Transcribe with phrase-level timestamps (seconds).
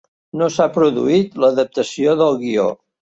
[0.41, 2.67] No s'ha produït l'adaptació del guió.